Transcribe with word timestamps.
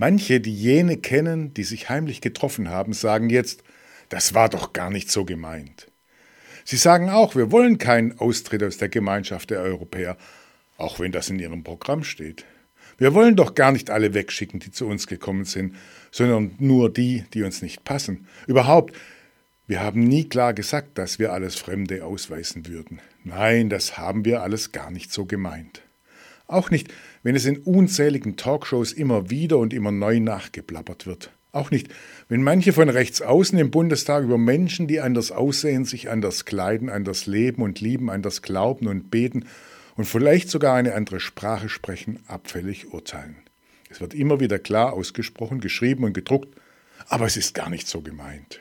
Manche, 0.00 0.40
die 0.40 0.54
jene 0.54 0.96
kennen, 0.96 1.52
die 1.52 1.62
sich 1.62 1.90
heimlich 1.90 2.22
getroffen 2.22 2.70
haben, 2.70 2.94
sagen 2.94 3.28
jetzt, 3.28 3.62
das 4.08 4.32
war 4.32 4.48
doch 4.48 4.72
gar 4.72 4.88
nicht 4.88 5.10
so 5.10 5.26
gemeint. 5.26 5.92
Sie 6.64 6.78
sagen 6.78 7.10
auch, 7.10 7.34
wir 7.36 7.52
wollen 7.52 7.76
keinen 7.76 8.18
Austritt 8.18 8.62
aus 8.62 8.78
der 8.78 8.88
Gemeinschaft 8.88 9.50
der 9.50 9.60
Europäer, 9.60 10.16
auch 10.78 11.00
wenn 11.00 11.12
das 11.12 11.28
in 11.28 11.38
ihrem 11.38 11.64
Programm 11.64 12.02
steht. 12.02 12.46
Wir 12.96 13.12
wollen 13.12 13.36
doch 13.36 13.54
gar 13.54 13.72
nicht 13.72 13.90
alle 13.90 14.14
wegschicken, 14.14 14.58
die 14.58 14.70
zu 14.70 14.86
uns 14.86 15.06
gekommen 15.06 15.44
sind, 15.44 15.76
sondern 16.10 16.52
nur 16.58 16.90
die, 16.90 17.26
die 17.34 17.42
uns 17.42 17.60
nicht 17.60 17.84
passen. 17.84 18.26
Überhaupt, 18.46 18.96
wir 19.66 19.80
haben 19.80 20.02
nie 20.02 20.26
klar 20.26 20.54
gesagt, 20.54 20.96
dass 20.96 21.18
wir 21.18 21.30
alles 21.30 21.56
Fremde 21.56 22.06
ausweisen 22.06 22.66
würden. 22.66 23.02
Nein, 23.22 23.68
das 23.68 23.98
haben 23.98 24.24
wir 24.24 24.40
alles 24.40 24.72
gar 24.72 24.90
nicht 24.90 25.12
so 25.12 25.26
gemeint. 25.26 25.82
Auch 26.50 26.70
nicht, 26.70 26.88
wenn 27.22 27.36
es 27.36 27.44
in 27.44 27.58
unzähligen 27.58 28.36
Talkshows 28.36 28.92
immer 28.92 29.30
wieder 29.30 29.58
und 29.58 29.72
immer 29.72 29.92
neu 29.92 30.18
nachgeplappert 30.18 31.06
wird. 31.06 31.30
Auch 31.52 31.70
nicht, 31.70 31.88
wenn 32.28 32.42
manche 32.42 32.72
von 32.72 32.88
rechts 32.88 33.22
außen 33.22 33.56
im 33.56 33.70
Bundestag 33.70 34.24
über 34.24 34.36
Menschen, 34.36 34.88
die 34.88 35.00
anders 35.00 35.30
aussehen, 35.30 35.84
sich 35.84 36.10
anders 36.10 36.44
kleiden, 36.44 36.88
anders 36.88 37.26
leben 37.26 37.62
und 37.62 37.80
lieben, 37.80 38.10
anders 38.10 38.42
glauben 38.42 38.88
und 38.88 39.12
beten 39.12 39.44
und 39.94 40.06
vielleicht 40.06 40.50
sogar 40.50 40.74
eine 40.74 40.94
andere 40.94 41.20
Sprache 41.20 41.68
sprechen, 41.68 42.18
abfällig 42.26 42.92
urteilen. 42.92 43.36
Es 43.88 44.00
wird 44.00 44.12
immer 44.12 44.40
wieder 44.40 44.58
klar 44.58 44.92
ausgesprochen, 44.92 45.60
geschrieben 45.60 46.02
und 46.02 46.14
gedruckt, 46.14 46.52
aber 47.08 47.26
es 47.26 47.36
ist 47.36 47.54
gar 47.54 47.70
nicht 47.70 47.86
so 47.86 48.00
gemeint. 48.00 48.60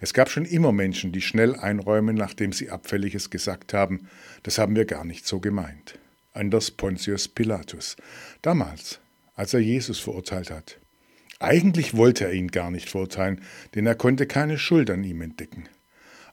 Es 0.00 0.14
gab 0.14 0.30
schon 0.30 0.46
immer 0.46 0.72
Menschen, 0.72 1.12
die 1.12 1.20
schnell 1.20 1.54
einräumen, 1.54 2.16
nachdem 2.16 2.52
sie 2.52 2.70
Abfälliges 2.70 3.28
gesagt 3.28 3.74
haben, 3.74 4.08
das 4.42 4.56
haben 4.56 4.74
wir 4.74 4.86
gar 4.86 5.04
nicht 5.04 5.26
so 5.26 5.38
gemeint. 5.38 5.98
Anders 6.34 6.72
Pontius 6.72 7.28
Pilatus, 7.28 7.96
damals, 8.42 8.98
als 9.36 9.54
er 9.54 9.60
Jesus 9.60 10.00
verurteilt 10.00 10.50
hat. 10.50 10.80
Eigentlich 11.38 11.96
wollte 11.96 12.24
er 12.24 12.32
ihn 12.32 12.48
gar 12.48 12.72
nicht 12.72 12.90
verurteilen, 12.90 13.40
denn 13.76 13.86
er 13.86 13.94
konnte 13.94 14.26
keine 14.26 14.58
Schuld 14.58 14.90
an 14.90 15.04
ihm 15.04 15.22
entdecken. 15.22 15.68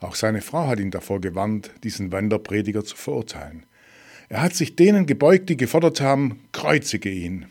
Auch 0.00 0.14
seine 0.14 0.40
Frau 0.40 0.68
hat 0.68 0.80
ihn 0.80 0.90
davor 0.90 1.20
gewarnt, 1.20 1.70
diesen 1.84 2.12
Wanderprediger 2.12 2.82
zu 2.82 2.96
verurteilen. 2.96 3.66
Er 4.30 4.40
hat 4.40 4.54
sich 4.54 4.74
denen 4.74 5.04
gebeugt, 5.04 5.50
die 5.50 5.58
gefordert 5.58 6.00
haben, 6.00 6.40
kreuzige 6.52 7.10
ihn. 7.10 7.46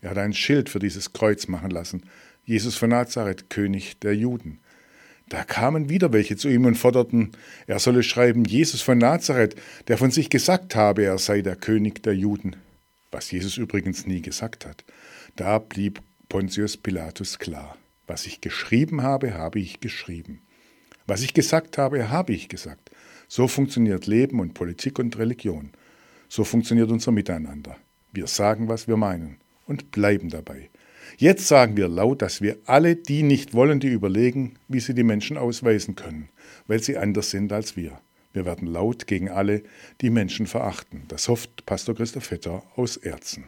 Er 0.00 0.10
hat 0.10 0.18
ein 0.18 0.32
Schild 0.32 0.70
für 0.70 0.80
dieses 0.80 1.12
Kreuz 1.12 1.46
machen 1.46 1.70
lassen. 1.70 2.02
Jesus 2.44 2.76
von 2.76 2.90
Nazareth, 2.90 3.48
König 3.48 4.00
der 4.00 4.16
Juden. 4.16 4.58
Da 5.32 5.44
kamen 5.44 5.88
wieder 5.88 6.12
welche 6.12 6.36
zu 6.36 6.50
ihm 6.50 6.66
und 6.66 6.74
forderten, 6.74 7.30
er 7.66 7.78
solle 7.78 8.02
schreiben, 8.02 8.44
Jesus 8.44 8.82
von 8.82 8.98
Nazareth, 8.98 9.56
der 9.88 9.96
von 9.96 10.10
sich 10.10 10.28
gesagt 10.28 10.76
habe, 10.76 11.04
er 11.04 11.16
sei 11.16 11.40
der 11.40 11.56
König 11.56 12.02
der 12.02 12.14
Juden. 12.14 12.56
Was 13.10 13.30
Jesus 13.30 13.56
übrigens 13.56 14.06
nie 14.06 14.20
gesagt 14.20 14.66
hat. 14.66 14.84
Da 15.34 15.58
blieb 15.58 16.02
Pontius 16.28 16.76
Pilatus 16.76 17.38
klar. 17.38 17.78
Was 18.06 18.26
ich 18.26 18.42
geschrieben 18.42 19.02
habe, 19.02 19.32
habe 19.32 19.58
ich 19.58 19.80
geschrieben. 19.80 20.42
Was 21.06 21.22
ich 21.22 21.32
gesagt 21.32 21.78
habe, 21.78 22.10
habe 22.10 22.34
ich 22.34 22.50
gesagt. 22.50 22.90
So 23.26 23.48
funktioniert 23.48 24.06
Leben 24.06 24.38
und 24.38 24.52
Politik 24.52 24.98
und 24.98 25.16
Religion. 25.16 25.70
So 26.28 26.44
funktioniert 26.44 26.90
unser 26.90 27.10
Miteinander. 27.10 27.78
Wir 28.12 28.26
sagen, 28.26 28.68
was 28.68 28.86
wir 28.86 28.98
meinen 28.98 29.38
und 29.64 29.92
bleiben 29.92 30.28
dabei. 30.28 30.68
Jetzt 31.16 31.48
sagen 31.48 31.76
wir 31.76 31.88
laut, 31.88 32.22
dass 32.22 32.40
wir 32.40 32.58
alle 32.66 32.96
die 32.96 33.22
nicht 33.22 33.54
wollen, 33.54 33.80
die 33.80 33.88
überlegen, 33.88 34.54
wie 34.68 34.80
sie 34.80 34.94
die 34.94 35.02
Menschen 35.02 35.36
ausweisen 35.36 35.94
können, 35.94 36.28
weil 36.66 36.82
sie 36.82 36.96
anders 36.96 37.30
sind 37.30 37.52
als 37.52 37.76
wir. 37.76 38.00
Wir 38.32 38.46
werden 38.46 38.66
laut 38.66 39.06
gegen 39.06 39.28
alle, 39.28 39.62
die 40.00 40.10
Menschen 40.10 40.46
verachten. 40.46 41.02
Das 41.08 41.28
hofft 41.28 41.66
Pastor 41.66 41.94
Christoph 41.94 42.24
Vetter 42.24 42.62
aus 42.76 42.96
Erzen. 42.96 43.44